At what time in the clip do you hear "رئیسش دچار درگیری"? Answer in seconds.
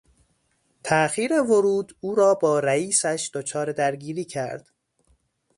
2.59-4.25